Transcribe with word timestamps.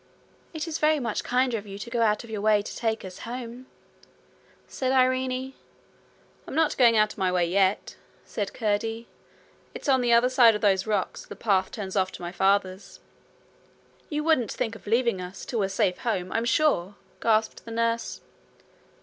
'It 0.51 0.67
is 0.67 0.79
very 0.79 0.99
much 0.99 1.23
kinder 1.23 1.59
of 1.59 1.67
you 1.67 1.77
to 1.77 1.91
go 1.91 2.01
out 2.01 2.23
of 2.23 2.29
your 2.31 2.41
way 2.41 2.63
to 2.63 2.75
take 2.75 3.05
us 3.05 3.19
home,' 3.19 3.67
said 4.67 4.91
Irene. 4.91 5.53
'I'm 6.47 6.55
not 6.55 6.75
going 6.75 6.97
out 6.97 7.11
of 7.13 7.19
my 7.19 7.31
way 7.31 7.45
yet,' 7.47 7.95
said 8.25 8.51
Curdie. 8.51 9.07
'It's 9.75 9.87
on 9.87 10.01
the 10.01 10.11
other 10.11 10.27
side 10.27 10.55
of 10.55 10.61
those 10.61 10.87
rocks 10.87 11.27
the 11.27 11.35
path 11.35 11.69
turns 11.69 11.95
off 11.95 12.11
to 12.13 12.21
my 12.23 12.31
father's.' 12.31 12.99
'You 14.09 14.23
wouldn't 14.23 14.51
think 14.51 14.75
of 14.75 14.87
leaving 14.87 15.21
us 15.21 15.45
till 15.45 15.59
we're 15.59 15.67
safe 15.69 15.99
home, 15.99 16.31
I'm 16.31 16.45
sure,' 16.45 16.95
gasped 17.19 17.63
the 17.65 17.69
nurse. 17.69 18.21